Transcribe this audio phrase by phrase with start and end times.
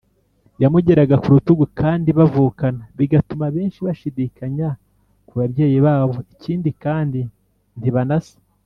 [0.61, 4.69] yamugeraga ku rutugu kandi bavukana bigatuma benshi bashidikanya
[5.27, 7.21] ku ba byeyi babo ikindi kandi
[7.79, 8.35] ntibanasa.